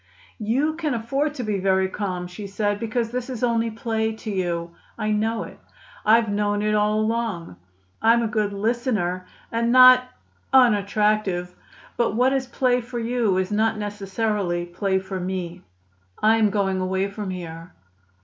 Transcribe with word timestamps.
"You 0.39 0.73
can 0.77 0.95
afford 0.95 1.35
to 1.35 1.43
be 1.43 1.59
very 1.59 1.87
calm," 1.87 2.25
she 2.25 2.47
said, 2.47 2.79
"because 2.79 3.11
this 3.11 3.29
is 3.29 3.43
only 3.43 3.69
play 3.69 4.13
to 4.13 4.31
you; 4.31 4.71
I 4.97 5.11
know 5.11 5.43
it. 5.43 5.59
I've 6.03 6.27
known 6.27 6.63
it 6.63 6.73
all 6.73 6.99
along. 6.99 7.57
I'm 8.01 8.23
a 8.23 8.27
good 8.27 8.51
listener 8.51 9.27
and 9.51 9.71
not 9.71 10.09
unattractive. 10.51 11.53
But 11.97 12.15
what 12.15 12.33
is 12.33 12.47
play 12.47 12.81
for 12.81 12.97
you 12.97 13.37
is 13.37 13.51
not 13.51 13.77
necessarily 13.77 14.65
play 14.65 14.97
for 14.97 15.19
me. 15.19 15.61
I 16.17 16.37
am 16.37 16.49
going 16.49 16.81
away 16.81 17.07
from 17.07 17.29
here." 17.29 17.75